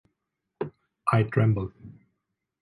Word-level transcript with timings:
I 1.13 1.21
tremble. 1.25 1.71